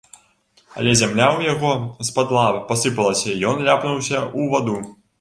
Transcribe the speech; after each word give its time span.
Але 0.79 0.91
зямля 1.01 1.27
ў 1.37 1.51
яго 1.53 1.71
з-пад 2.09 2.35
лап 2.39 2.57
пасыпалася, 2.73 3.25
і 3.31 3.39
ён 3.55 3.65
ляпнуўся 3.71 4.17
ў 4.21 4.41
ваду. 4.53 4.77